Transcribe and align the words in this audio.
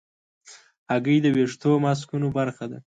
هګۍ 0.91 1.17
د 1.23 1.27
ویښتو 1.35 1.69
ماسکونو 1.85 2.27
برخه 2.37 2.65
ده. 2.71 2.77